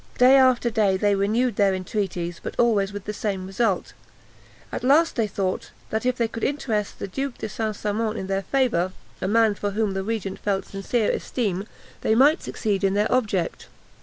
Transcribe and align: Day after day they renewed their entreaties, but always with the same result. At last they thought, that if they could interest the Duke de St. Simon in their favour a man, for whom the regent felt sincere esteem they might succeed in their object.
Day 0.17 0.35
after 0.35 0.71
day 0.71 0.97
they 0.97 1.13
renewed 1.13 1.57
their 1.57 1.75
entreaties, 1.75 2.39
but 2.41 2.55
always 2.57 2.91
with 2.91 3.05
the 3.05 3.13
same 3.13 3.45
result. 3.45 3.93
At 4.71 4.83
last 4.83 5.15
they 5.15 5.27
thought, 5.27 5.69
that 5.91 6.07
if 6.07 6.17
they 6.17 6.27
could 6.27 6.43
interest 6.43 6.97
the 6.97 7.07
Duke 7.07 7.37
de 7.37 7.47
St. 7.47 7.75
Simon 7.75 8.17
in 8.17 8.25
their 8.25 8.41
favour 8.41 8.93
a 9.21 9.27
man, 9.27 9.53
for 9.53 9.69
whom 9.69 9.93
the 9.93 10.01
regent 10.01 10.39
felt 10.39 10.65
sincere 10.65 11.11
esteem 11.11 11.67
they 12.01 12.15
might 12.15 12.41
succeed 12.41 12.83
in 12.83 12.95
their 12.95 13.11
object. 13.13 13.67